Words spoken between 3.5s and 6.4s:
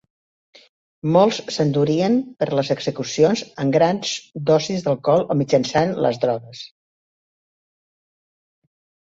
amb grans dosis d'alcohol o mitjançant les